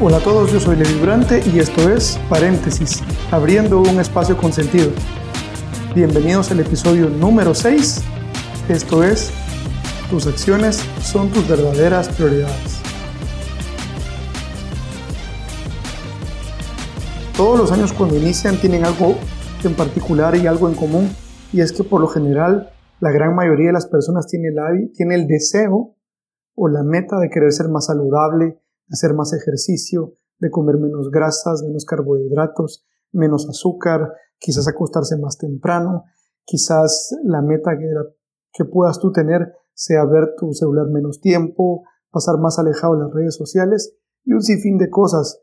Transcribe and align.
Hola 0.00 0.18
a 0.18 0.20
todos, 0.20 0.52
yo 0.52 0.60
soy 0.60 0.76
Levi 0.76 0.96
Durante 1.00 1.42
y 1.52 1.58
esto 1.58 1.90
es 1.90 2.20
Paréntesis, 2.28 3.02
abriendo 3.32 3.80
un 3.80 3.98
espacio 3.98 4.36
con 4.36 4.52
sentido. 4.52 4.92
Bienvenidos 5.92 6.52
al 6.52 6.60
episodio 6.60 7.10
número 7.10 7.52
6. 7.52 8.04
Esto 8.68 9.02
es, 9.02 9.32
tus 10.08 10.28
acciones 10.28 10.76
son 11.02 11.30
tus 11.30 11.48
verdaderas 11.48 12.08
prioridades. 12.10 12.80
Todos 17.36 17.58
los 17.58 17.72
años 17.72 17.92
cuando 17.92 18.14
inician 18.14 18.56
tienen 18.60 18.84
algo 18.84 19.16
en 19.64 19.74
particular 19.74 20.36
y 20.36 20.46
algo 20.46 20.68
en 20.68 20.76
común, 20.76 21.10
y 21.52 21.60
es 21.60 21.72
que 21.72 21.82
por 21.82 22.00
lo 22.00 22.06
general 22.06 22.70
la 23.00 23.10
gran 23.10 23.34
mayoría 23.34 23.66
de 23.66 23.72
las 23.72 23.88
personas 23.88 24.28
tiene 24.28 24.50
el, 24.50 24.92
tiene 24.92 25.16
el 25.16 25.26
deseo 25.26 25.96
o 26.54 26.68
la 26.68 26.84
meta 26.84 27.18
de 27.18 27.30
querer 27.30 27.50
ser 27.50 27.68
más 27.68 27.86
saludable, 27.86 28.60
hacer 28.90 29.14
más 29.14 29.32
ejercicio, 29.32 30.14
de 30.38 30.50
comer 30.50 30.76
menos 30.78 31.10
grasas, 31.10 31.62
menos 31.62 31.84
carbohidratos, 31.84 32.86
menos 33.12 33.48
azúcar, 33.48 34.12
quizás 34.38 34.68
acostarse 34.68 35.16
más 35.18 35.38
temprano, 35.38 36.04
quizás 36.44 37.16
la 37.24 37.42
meta 37.42 37.76
que, 37.78 37.88
que 38.52 38.64
puedas 38.64 38.98
tú 38.98 39.12
tener 39.12 39.52
sea 39.74 40.04
ver 40.04 40.34
tu 40.36 40.52
celular 40.52 40.88
menos 40.88 41.20
tiempo, 41.20 41.84
pasar 42.10 42.38
más 42.38 42.58
alejado 42.58 42.94
de 42.94 43.04
las 43.04 43.12
redes 43.12 43.36
sociales 43.36 43.94
y 44.24 44.32
un 44.32 44.42
sinfín 44.42 44.78
de 44.78 44.90
cosas. 44.90 45.40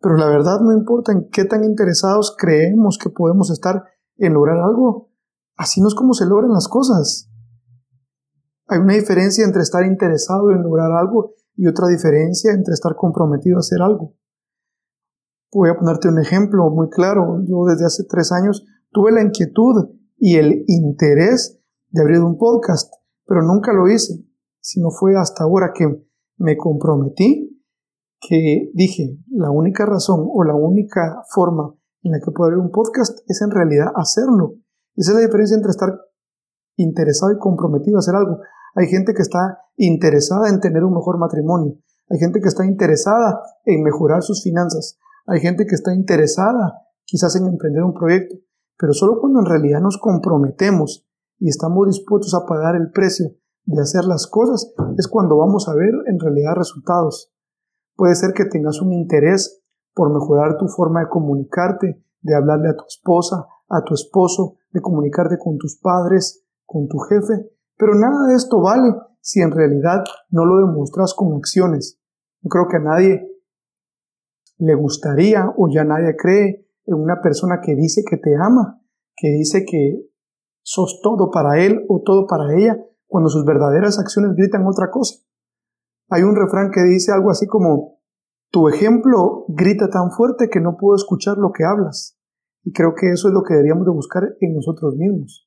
Pero 0.00 0.16
la 0.16 0.28
verdad 0.28 0.60
no 0.60 0.72
importa 0.72 1.12
en 1.12 1.28
qué 1.30 1.44
tan 1.44 1.64
interesados 1.64 2.34
creemos 2.36 2.98
que 2.98 3.10
podemos 3.10 3.50
estar 3.50 3.84
en 4.16 4.34
lograr 4.34 4.58
algo. 4.58 5.10
Así 5.56 5.80
no 5.80 5.88
es 5.88 5.94
como 5.94 6.14
se 6.14 6.26
logran 6.26 6.52
las 6.52 6.68
cosas. 6.68 7.30
Hay 8.66 8.78
una 8.78 8.94
diferencia 8.94 9.44
entre 9.44 9.62
estar 9.62 9.84
interesado 9.84 10.50
en 10.50 10.62
lograr 10.62 10.90
algo 10.92 11.34
y 11.56 11.66
otra 11.66 11.88
diferencia 11.88 12.52
entre 12.52 12.74
estar 12.74 12.94
comprometido 12.96 13.56
a 13.56 13.60
hacer 13.60 13.80
algo. 13.82 14.14
Voy 15.52 15.70
a 15.70 15.76
ponerte 15.76 16.08
un 16.08 16.18
ejemplo 16.18 16.68
muy 16.70 16.88
claro. 16.90 17.42
Yo 17.46 17.64
desde 17.66 17.86
hace 17.86 18.04
tres 18.04 18.30
años 18.32 18.64
tuve 18.90 19.12
la 19.12 19.22
inquietud 19.22 19.90
y 20.18 20.36
el 20.36 20.64
interés 20.66 21.60
de 21.90 22.02
abrir 22.02 22.20
un 22.20 22.36
podcast, 22.36 22.92
pero 23.26 23.42
nunca 23.42 23.72
lo 23.72 23.88
hice, 23.88 24.24
sino 24.60 24.90
fue 24.90 25.16
hasta 25.16 25.44
ahora 25.44 25.72
que 25.74 25.86
me 26.38 26.56
comprometí 26.56 27.52
que 28.20 28.70
dije, 28.74 29.18
la 29.28 29.50
única 29.50 29.86
razón 29.86 30.26
o 30.28 30.44
la 30.44 30.54
única 30.54 31.22
forma 31.34 31.74
en 32.02 32.12
la 32.12 32.18
que 32.18 32.30
puedo 32.32 32.48
abrir 32.48 32.62
un 32.62 32.70
podcast 32.70 33.18
es 33.26 33.42
en 33.42 33.50
realidad 33.50 33.92
hacerlo. 33.94 34.54
Esa 34.94 35.12
es 35.12 35.16
la 35.16 35.26
diferencia 35.26 35.56
entre 35.56 35.70
estar 35.70 35.90
interesado 36.76 37.32
y 37.32 37.38
comprometido 37.38 37.96
a 37.96 38.00
hacer 38.00 38.14
algo. 38.14 38.40
Hay 38.76 38.88
gente 38.88 39.14
que 39.14 39.22
está 39.22 39.58
interesada 39.76 40.50
en 40.50 40.60
tener 40.60 40.84
un 40.84 40.94
mejor 40.94 41.18
matrimonio. 41.18 41.78
Hay 42.10 42.18
gente 42.18 42.40
que 42.40 42.48
está 42.48 42.64
interesada 42.64 43.40
en 43.64 43.82
mejorar 43.82 44.22
sus 44.22 44.42
finanzas. 44.42 44.98
Hay 45.26 45.40
gente 45.40 45.66
que 45.66 45.74
está 45.74 45.94
interesada 45.94 46.82
quizás 47.04 47.34
en 47.36 47.46
emprender 47.46 47.82
un 47.82 47.94
proyecto. 47.94 48.36
Pero 48.78 48.92
solo 48.92 49.18
cuando 49.18 49.40
en 49.40 49.46
realidad 49.46 49.80
nos 49.80 49.96
comprometemos 49.96 51.08
y 51.38 51.48
estamos 51.48 51.86
dispuestos 51.86 52.34
a 52.34 52.44
pagar 52.46 52.76
el 52.76 52.90
precio 52.90 53.30
de 53.64 53.80
hacer 53.80 54.04
las 54.04 54.26
cosas 54.26 54.72
es 54.98 55.08
cuando 55.08 55.38
vamos 55.38 55.68
a 55.68 55.74
ver 55.74 55.92
en 56.06 56.20
realidad 56.20 56.54
resultados. 56.54 57.32
Puede 57.96 58.14
ser 58.14 58.34
que 58.34 58.44
tengas 58.44 58.82
un 58.82 58.92
interés 58.92 59.62
por 59.94 60.12
mejorar 60.12 60.58
tu 60.58 60.68
forma 60.68 61.00
de 61.00 61.08
comunicarte, 61.08 62.04
de 62.20 62.34
hablarle 62.34 62.68
a 62.68 62.76
tu 62.76 62.84
esposa, 62.86 63.46
a 63.68 63.82
tu 63.82 63.94
esposo, 63.94 64.56
de 64.70 64.82
comunicarte 64.82 65.38
con 65.38 65.56
tus 65.56 65.78
padres, 65.80 66.44
con 66.66 66.86
tu 66.86 66.98
jefe, 66.98 67.55
pero 67.76 67.94
nada 67.94 68.28
de 68.28 68.34
esto 68.34 68.60
vale 68.60 68.94
si 69.20 69.40
en 69.40 69.50
realidad 69.50 70.04
no 70.30 70.44
lo 70.44 70.66
demuestras 70.66 71.14
con 71.14 71.34
acciones. 71.34 72.00
Yo 72.42 72.48
creo 72.48 72.68
que 72.68 72.76
a 72.76 72.80
nadie 72.80 73.28
le 74.58 74.74
gustaría 74.74 75.52
o 75.56 75.68
ya 75.68 75.84
nadie 75.84 76.16
cree 76.16 76.66
en 76.86 76.94
una 76.94 77.20
persona 77.20 77.60
que 77.62 77.74
dice 77.74 78.02
que 78.08 78.16
te 78.16 78.34
ama, 78.36 78.80
que 79.16 79.28
dice 79.28 79.64
que 79.68 80.00
sos 80.62 81.00
todo 81.02 81.30
para 81.30 81.62
él 81.64 81.84
o 81.88 82.02
todo 82.04 82.26
para 82.26 82.54
ella, 82.56 82.78
cuando 83.06 83.28
sus 83.28 83.44
verdaderas 83.44 83.98
acciones 83.98 84.34
gritan 84.34 84.66
otra 84.66 84.90
cosa. 84.90 85.16
Hay 86.08 86.22
un 86.22 86.36
refrán 86.36 86.70
que 86.70 86.82
dice 86.82 87.12
algo 87.12 87.30
así 87.30 87.46
como, 87.46 88.00
tu 88.50 88.68
ejemplo 88.68 89.44
grita 89.48 89.88
tan 89.90 90.10
fuerte 90.12 90.48
que 90.48 90.60
no 90.60 90.76
puedo 90.76 90.94
escuchar 90.94 91.36
lo 91.36 91.50
que 91.52 91.64
hablas. 91.64 92.16
Y 92.62 92.72
creo 92.72 92.94
que 92.94 93.10
eso 93.10 93.28
es 93.28 93.34
lo 93.34 93.42
que 93.42 93.54
deberíamos 93.54 93.84
de 93.84 93.92
buscar 93.92 94.22
en 94.40 94.54
nosotros 94.54 94.96
mismos 94.96 95.45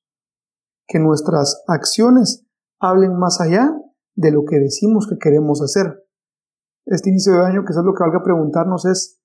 que 0.89 0.99
nuestras 0.99 1.63
acciones 1.67 2.45
hablen 2.79 3.17
más 3.17 3.39
allá 3.39 3.71
de 4.15 4.31
lo 4.31 4.43
que 4.43 4.59
decimos 4.59 5.07
que 5.07 5.17
queremos 5.17 5.61
hacer. 5.61 6.03
Este 6.85 7.09
inicio 7.09 7.33
de 7.33 7.45
año, 7.45 7.63
que 7.63 7.71
es 7.71 7.77
lo 7.77 7.93
que 7.93 8.03
valga 8.03 8.23
preguntarnos, 8.23 8.85
es 8.85 9.21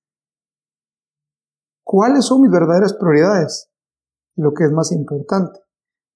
¿cuáles 1.82 2.26
son 2.26 2.42
mis 2.42 2.50
verdaderas 2.50 2.92
prioridades? 2.92 3.70
Y 4.36 4.42
lo 4.42 4.52
que 4.52 4.64
es 4.64 4.72
más 4.72 4.92
importante, 4.92 5.58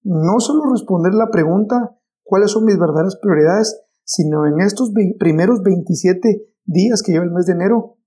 no 0.03 0.39
solo 0.39 0.71
responder 0.71 1.13
la 1.13 1.31
pregunta 1.31 1.97
¿cuáles 2.23 2.51
son 2.51 2.65
mis 2.65 2.77
verdaderas 2.77 3.17
prioridades? 3.17 3.83
sino 4.09 4.47
en 4.47 4.59
estos 4.61 4.91
primeros 5.19 5.61
27 5.61 6.41
días 6.65 7.03
que 7.03 7.11
lleva 7.11 7.25
el 7.25 7.31
mes 7.31 7.45
de 7.45 7.53
enero, 7.53 7.97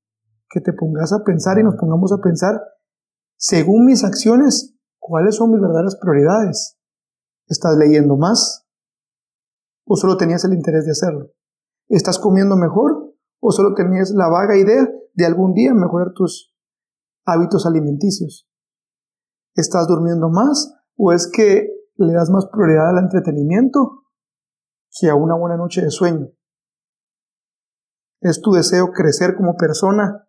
que 0.51 0.61
te 0.61 0.73
pongas 0.73 1.13
a 1.13 1.23
pensar 1.23 1.61
y 1.61 1.63
nos 1.63 1.77
pongamos 1.77 2.13
a 2.13 2.21
pensar, 2.21 2.61
según 3.37 3.85
mis 3.85 4.03
acciones, 4.03 4.75
¿cuáles 4.99 5.37
son 5.37 5.53
mis 5.53 5.61
verdaderas 5.61 5.97
prioridades? 6.01 6.77
¿Estás 7.53 7.77
leyendo 7.77 8.17
más? 8.17 8.67
¿O 9.85 9.97
solo 9.97 10.17
tenías 10.17 10.43
el 10.47 10.55
interés 10.55 10.87
de 10.87 10.93
hacerlo? 10.93 11.33
¿Estás 11.89 12.19
comiendo 12.19 12.57
mejor? 12.57 13.15
¿O 13.41 13.53
solo 13.53 13.75
tenías 13.75 14.11
la 14.13 14.29
vaga 14.29 14.57
idea 14.57 14.89
de 15.13 15.27
algún 15.27 15.53
día 15.53 15.75
mejorar 15.75 16.15
tus 16.15 16.57
hábitos 17.27 17.67
alimenticios? 17.67 18.49
¿Estás 19.55 19.87
durmiendo 19.87 20.31
más? 20.31 20.73
¿O 20.97 21.13
es 21.13 21.31
que 21.31 21.69
le 21.97 22.15
das 22.15 22.31
más 22.31 22.47
prioridad 22.47 22.89
al 22.89 23.05
entretenimiento 23.05 24.07
que 24.99 25.11
a 25.11 25.15
una 25.15 25.37
buena 25.37 25.59
noche 25.59 25.83
de 25.83 25.91
sueño? 25.91 26.29
¿Es 28.23 28.41
tu 28.41 28.53
deseo 28.53 28.93
crecer 28.93 29.37
como 29.37 29.57
persona 29.57 30.27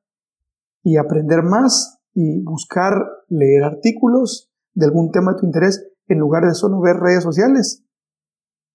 y 0.84 0.98
aprender 0.98 1.42
más 1.42 2.02
y 2.14 2.44
buscar 2.44 2.96
leer 3.30 3.64
artículos 3.64 4.52
de 4.74 4.88
algún 4.88 5.12
tema 5.12 5.32
de 5.32 5.40
tu 5.40 5.46
interés 5.46 5.93
en 6.08 6.20
lugar 6.20 6.46
de 6.46 6.54
solo 6.54 6.82
ver 6.82 6.98
redes 6.98 7.24
sociales. 7.24 7.84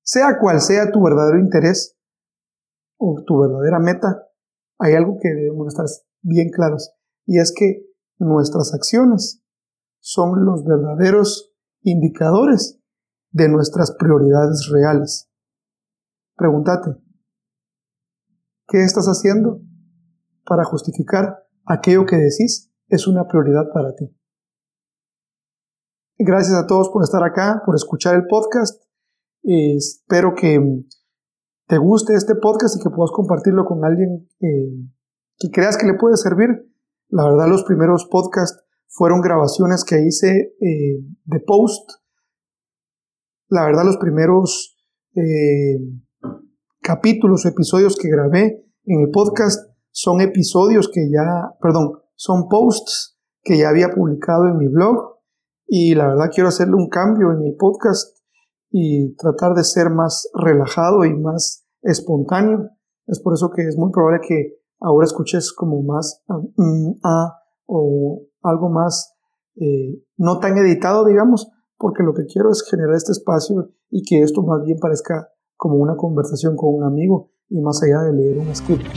Sea 0.02 0.38
cual 0.40 0.60
sea 0.60 0.90
tu 0.90 1.02
verdadero 1.02 1.38
interés 1.38 1.96
o 2.96 3.22
tu 3.26 3.40
verdadera 3.40 3.78
meta, 3.78 4.28
hay 4.78 4.94
algo 4.94 5.18
que 5.20 5.28
debemos 5.28 5.68
estar 5.68 5.86
bien 6.22 6.50
claros 6.50 6.92
y 7.26 7.38
es 7.38 7.52
que 7.54 7.86
nuestras 8.18 8.74
acciones 8.74 9.42
son 10.00 10.44
los 10.44 10.64
verdaderos 10.64 11.52
indicadores 11.82 12.80
de 13.30 13.48
nuestras 13.48 13.92
prioridades 13.92 14.68
reales. 14.72 15.30
Pregúntate, 16.36 16.96
¿qué 18.68 18.82
estás 18.82 19.06
haciendo 19.06 19.60
para 20.46 20.64
justificar 20.64 21.46
aquello 21.66 22.06
que 22.06 22.16
decís 22.16 22.72
es 22.88 23.06
una 23.06 23.26
prioridad 23.26 23.70
para 23.72 23.94
ti? 23.94 24.17
Gracias 26.20 26.56
a 26.56 26.66
todos 26.66 26.88
por 26.88 27.04
estar 27.04 27.22
acá, 27.22 27.62
por 27.64 27.76
escuchar 27.76 28.16
el 28.16 28.26
podcast. 28.26 28.82
espero 29.44 30.34
que 30.34 30.58
te 31.68 31.78
guste 31.78 32.14
este 32.14 32.34
podcast 32.34 32.74
y 32.76 32.82
que 32.82 32.90
puedas 32.90 33.12
compartirlo 33.12 33.64
con 33.64 33.84
alguien 33.84 34.28
eh, 34.40 34.90
que 35.38 35.48
creas 35.52 35.76
que 35.76 35.86
le 35.86 35.94
puede 35.94 36.16
servir. 36.16 36.48
La 37.08 37.22
verdad, 37.22 37.46
los 37.48 37.62
primeros 37.62 38.08
podcasts 38.10 38.60
fueron 38.88 39.20
grabaciones 39.20 39.84
que 39.84 40.04
hice 40.04 40.56
eh, 40.60 41.04
de 41.24 41.40
post. 41.46 41.88
La 43.48 43.64
verdad, 43.64 43.84
los 43.84 43.98
primeros 43.98 44.76
eh, 45.14 45.78
capítulos 46.80 47.44
o 47.44 47.48
episodios 47.48 47.96
que 47.96 48.08
grabé 48.08 48.66
en 48.86 49.02
el 49.02 49.10
podcast 49.12 49.70
son 49.92 50.20
episodios 50.20 50.90
que 50.92 51.08
ya, 51.12 51.54
perdón, 51.62 51.92
son 52.16 52.48
posts 52.48 53.16
que 53.40 53.56
ya 53.56 53.68
había 53.68 53.90
publicado 53.90 54.48
en 54.48 54.58
mi 54.58 54.66
blog 54.66 55.17
y 55.68 55.94
la 55.94 56.08
verdad 56.08 56.30
quiero 56.32 56.48
hacerle 56.48 56.74
un 56.74 56.88
cambio 56.88 57.30
en 57.30 57.42
mi 57.42 57.52
podcast 57.52 58.16
y 58.70 59.14
tratar 59.16 59.54
de 59.54 59.64
ser 59.64 59.90
más 59.90 60.28
relajado 60.34 61.04
y 61.04 61.14
más 61.14 61.66
espontáneo. 61.82 62.70
Es 63.06 63.20
por 63.20 63.34
eso 63.34 63.50
que 63.50 63.62
es 63.68 63.76
muy 63.76 63.90
probable 63.92 64.20
que 64.26 64.58
ahora 64.80 65.04
escuches 65.04 65.52
como 65.52 65.82
más 65.82 66.22
mm, 66.26 66.92
ah, 67.04 67.34
o 67.66 68.22
algo 68.42 68.70
más 68.70 69.14
eh, 69.56 70.02
no 70.16 70.38
tan 70.38 70.56
editado, 70.56 71.04
digamos, 71.04 71.50
porque 71.76 72.02
lo 72.02 72.14
que 72.14 72.24
quiero 72.24 72.50
es 72.50 72.64
generar 72.68 72.94
este 72.94 73.12
espacio 73.12 73.70
y 73.90 74.02
que 74.02 74.22
esto 74.22 74.42
más 74.42 74.62
bien 74.64 74.78
parezca 74.80 75.28
como 75.56 75.76
una 75.76 75.96
conversación 75.96 76.56
con 76.56 76.74
un 76.74 76.84
amigo 76.84 77.30
y 77.50 77.60
más 77.60 77.82
allá 77.82 78.02
de 78.02 78.12
leer 78.14 78.38
un 78.38 78.48
escrito. 78.48 78.88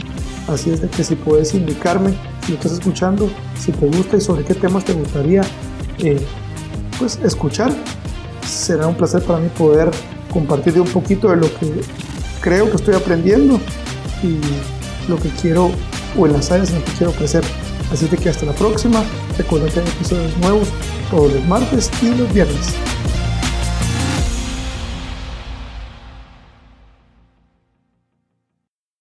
Así 0.48 0.70
es 0.70 0.80
de 0.80 0.88
que 0.88 1.04
si 1.04 1.16
puedes 1.16 1.54
indicarme 1.54 2.14
si 2.46 2.54
estás 2.54 2.72
escuchando, 2.72 3.26
si 3.56 3.72
te 3.72 3.86
gusta 3.86 4.16
y 4.16 4.20
sobre 4.20 4.44
qué 4.44 4.54
temas 4.54 4.84
te 4.84 4.94
gustaría 4.94 5.42
eh, 6.02 6.18
pues, 7.02 7.18
escuchar. 7.24 7.72
Será 8.46 8.86
un 8.86 8.94
placer 8.94 9.22
para 9.22 9.40
mí 9.40 9.48
poder 9.58 9.90
compartir 10.32 10.80
un 10.80 10.86
poquito 10.86 11.30
de 11.30 11.36
lo 11.36 11.48
que 11.58 11.80
creo 12.40 12.70
que 12.70 12.76
estoy 12.76 12.94
aprendiendo 12.94 13.60
y 14.22 14.38
lo 15.10 15.16
que 15.16 15.28
quiero 15.30 15.72
o 16.16 16.26
en 16.26 16.32
las 16.32 16.52
áreas 16.52 16.70
en 16.70 16.76
las 16.76 16.84
que 16.84 16.92
quiero 16.98 17.12
crecer. 17.12 17.42
Así 17.92 18.06
que 18.06 18.28
hasta 18.28 18.46
la 18.46 18.52
próxima. 18.52 19.02
Recuerda 19.36 19.68
que 19.68 19.80
hay 19.80 19.86
episodios 19.88 20.36
nuevos 20.38 20.68
todos 21.10 21.32
los 21.32 21.44
martes 21.46 21.90
y 22.02 22.14
los 22.14 22.32
viernes. 22.32 22.91